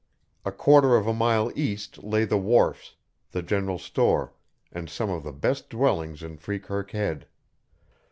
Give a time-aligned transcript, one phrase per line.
[0.43, 2.95] A quarter of a mile east lay the wharfs,
[3.33, 4.33] the general store,
[4.71, 7.27] and some of the best dwellings in Freekirk Head.